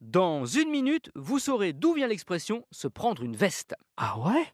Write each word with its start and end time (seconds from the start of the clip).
Dans 0.00 0.46
une 0.46 0.70
minute, 0.70 1.10
vous 1.16 1.40
saurez 1.40 1.72
d'où 1.72 1.92
vient 1.92 2.06
l'expression 2.06 2.64
se 2.70 2.86
prendre 2.86 3.24
une 3.24 3.34
veste. 3.34 3.74
Ah 3.96 4.16
ouais? 4.20 4.46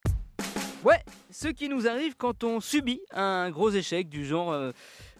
Ouais, 0.84 1.02
ce 1.30 1.48
qui 1.48 1.68
nous 1.68 1.86
arrive 1.86 2.16
quand 2.16 2.44
on 2.44 2.60
subit 2.60 3.02
un 3.10 3.50
gros 3.50 3.68
échec 3.68 4.08
du 4.08 4.24
genre 4.24 4.52
euh, 4.52 4.72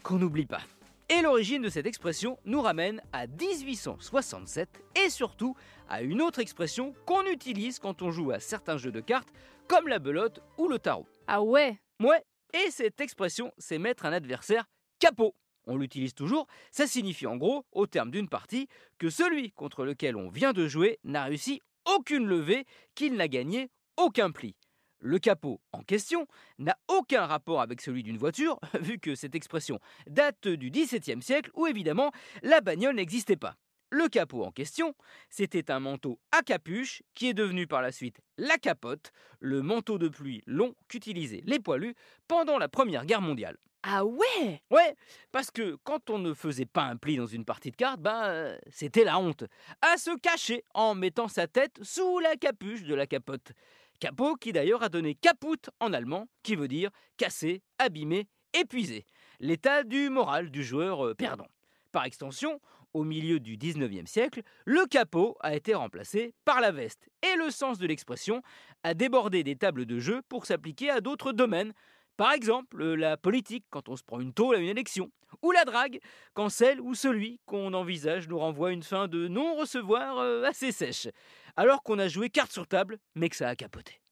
qu'on 0.03 0.17
n'oublie 0.17 0.47
pas. 0.47 0.63
Et 1.11 1.21
l'origine 1.21 1.61
de 1.61 1.69
cette 1.69 1.85
expression 1.85 2.39
nous 2.47 2.63
ramène 2.63 3.03
à 3.13 3.27
1867 3.27 4.69
et 5.05 5.11
surtout 5.11 5.57
à 5.91 6.01
une 6.01 6.23
autre 6.23 6.39
expression 6.39 6.95
qu'on 7.05 7.27
utilise 7.27 7.79
quand 7.79 8.01
on 8.01 8.11
joue 8.11 8.31
à 8.31 8.41
certains 8.41 8.79
jeux 8.79 8.93
de 8.93 9.01
cartes 9.01 9.29
comme 9.69 9.89
la 9.89 9.99
belote 9.99 10.41
ou 10.57 10.69
le 10.69 10.79
tarot. 10.79 11.07
Ah 11.27 11.43
ouais? 11.43 11.79
Ouais, 12.03 12.25
et 12.55 12.71
cette 12.71 13.03
expression, 13.03 13.53
c'est 13.59 13.79
mettre 13.79 14.07
un 14.07 14.13
adversaire 14.15 14.65
capot 14.99 15.35
on 15.67 15.77
l'utilise 15.77 16.15
toujours, 16.15 16.47
ça 16.71 16.87
signifie 16.87 17.27
en 17.27 17.37
gros, 17.37 17.65
au 17.73 17.87
terme 17.87 18.11
d'une 18.11 18.29
partie, 18.29 18.69
que 18.99 19.11
celui 19.11 19.53
contre 19.53 19.85
lequel 19.85 20.17
on 20.17 20.29
vient 20.29 20.53
de 20.53 20.69
jouer 20.69 20.99
n'a 21.05 21.25
réussi 21.25 21.61
aucune 21.85 22.27
levée, 22.27 22.65
qu'il 22.95 23.15
n'a 23.15 23.29
gagné 23.29 23.71
aucun 23.97 24.31
pli. 24.31 24.55
Le 25.01 25.19
capot 25.19 25.61
en 25.73 25.83
question 25.83 26.27
n'a 26.59 26.79
aucun 26.89 27.27
rapport 27.27 27.61
avec 27.61 27.83
celui 27.83 28.03
d'une 28.03 28.17
voiture, 28.17 28.59
vu 28.81 28.99
que 28.99 29.15
cette 29.15 29.35
expression 29.35 29.79
date 30.07 30.49
du 30.49 30.71
XVIIe 30.71 31.23
siècle 31.23 31.51
où 31.55 31.67
évidemment 31.67 32.11
la 32.43 32.61
bagnole 32.61 32.97
n'existait 32.97 33.37
pas. 33.37 33.57
Le 33.95 34.09
capot 34.09 34.43
en 34.43 34.51
question, 34.51 34.93
c'était 35.31 35.71
un 35.71 35.79
manteau 35.79 36.19
à 36.33 36.43
capuche 36.43 37.05
qui 37.15 37.29
est 37.29 37.33
devenu 37.33 37.69
par 37.69 37.81
la 37.81 37.93
suite 37.93 38.21
la 38.39 38.59
capote, 38.59 39.13
le 39.39 39.63
manteau 39.63 39.99
de 39.99 40.09
pluie 40.09 40.43
long 40.49 40.75
qu'utilisaient 40.89 41.45
les 41.47 41.61
poilus 41.61 41.95
pendant 42.27 42.59
la 42.59 42.69
Première 42.69 43.07
Guerre 43.07 43.21
mondiale. 43.21 43.57
Ah 43.85 44.05
ouais 44.05 44.61
Ouais, 44.69 44.97
parce 45.31 45.53
que 45.53 45.77
quand 45.85 46.11
on 46.11 46.19
ne 46.19 46.35
faisait 46.35 46.67
pas 46.67 46.83
un 46.83 46.97
pli 46.97 47.17
dans 47.19 47.27
une 47.27 47.45
partie 47.45 47.71
de 47.71 47.77
cartes, 47.77 48.01
ben 48.01 48.25
euh, 48.25 48.59
c'était 48.69 49.05
la 49.05 49.17
honte. 49.17 49.45
À 49.81 49.97
se 49.97 50.19
cacher 50.19 50.65
en 50.75 50.97
mettant 50.97 51.29
sa 51.29 51.47
tête 51.47 51.79
sous 51.81 52.19
la 52.19 52.35
capuche 52.35 52.83
de 52.83 52.97
la 52.97 53.07
capote. 53.07 53.53
Capot 54.01 54.35
qui 54.35 54.51
d'ailleurs 54.51 54.83
a 54.83 54.89
donné 54.89 55.15
caput 55.15 55.71
en 55.79 55.93
allemand, 55.93 56.27
qui 56.43 56.57
veut 56.57 56.67
dire 56.67 56.91
cassé, 57.17 57.63
abîmé, 57.79 58.27
épuisé. 58.55 59.07
L'état 59.39 59.85
du 59.85 60.11
moral 60.11 60.51
du 60.51 60.65
joueur 60.65 61.07
euh, 61.07 61.15
perdant. 61.15 61.47
Par 61.93 62.07
extension, 62.07 62.61
au 62.95 63.05
milieu 63.05 63.41
du 63.41 63.57
19e 63.57 64.07
siècle, 64.07 64.43
le 64.65 64.87
capot 64.87 65.37
a 65.41 65.55
été 65.55 65.75
remplacé 65.75 66.35
par 66.45 66.61
la 66.61 66.71
veste, 66.73 67.09
et 67.23 67.37
le 67.37 67.51
sens 67.51 67.79
de 67.79 67.87
l'expression 67.87 68.41
a 68.83 68.95
débordé 68.95 69.43
des 69.43 69.57
tables 69.57 69.85
de 69.85 69.99
jeu 69.99 70.23
pour 70.29 70.47
s'appliquer 70.47 70.91
à 70.91 71.01
d'autres 71.01 71.33
domaines, 71.33 71.73
par 72.17 72.33
exemple, 72.33 72.81
euh, 72.81 72.95
la 72.95 73.17
politique 73.17 73.65
quand 73.71 73.89
on 73.89 73.97
se 73.97 74.05
prend 74.05 74.21
une 74.21 74.33
tôle 74.33 74.57
à 74.57 74.59
une 74.61 74.69
élection, 74.69 75.11
ou 75.43 75.51
la 75.51 75.65
drague 75.65 75.99
quand 76.33 76.49
celle 76.49 76.81
ou 76.81 76.95
celui 76.95 77.41
qu'on 77.45 77.75
envisage 77.75 78.29
nous 78.29 78.39
renvoie 78.39 78.73
une 78.73 78.85
fin 78.85 79.09
de 79.09 79.27
non-recevoir 79.27 80.19
euh, 80.19 80.45
assez 80.45 80.71
sèche, 80.71 81.09
alors 81.57 81.83
qu'on 81.83 81.99
a 81.99 82.09
joué 82.09 82.31
carte 82.31 82.53
sur 82.53 82.69
table 82.69 82.99
mais 83.17 83.29
que 83.29 83.37
ça 83.37 83.49
a 83.49 83.57
capoté. 83.57 84.04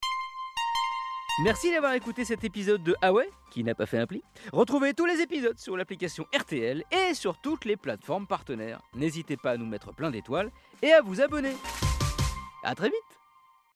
Merci 1.41 1.71
d'avoir 1.73 1.95
écouté 1.95 2.27
cet 2.27 2.45
épisode 2.45 2.83
de 2.83 2.95
Ah 3.01 3.11
ouais, 3.13 3.29
qui 3.51 3.65
n'a 3.65 3.75
pas 3.75 3.87
fait 3.87 3.97
un 3.99 4.07
pli. 4.07 4.23
Retrouvez 4.53 4.93
tous 4.93 5.07
les 5.07 5.23
épisodes 5.23 5.59
sur 5.59 5.79
l'application 5.79 6.27
RTL 6.39 6.85
et 6.93 7.15
sur 7.15 7.39
toutes 7.39 7.65
les 7.65 7.77
plateformes 7.77 8.27
partenaires. 8.27 8.83
N'hésitez 8.95 9.39
pas 9.39 9.53
à 9.53 9.57
nous 9.57 9.65
mettre 9.65 9.95
plein 9.95 10.11
d'étoiles 10.11 10.51
et 10.83 10.93
à 10.93 11.01
vous 11.01 11.23
abonner. 11.23 11.57
A 12.65 12.75
très 12.75 12.89
vite 12.91 13.12